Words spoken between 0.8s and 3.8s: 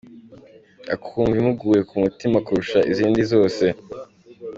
akumva imuguye ku mutima kurusha izindi zose.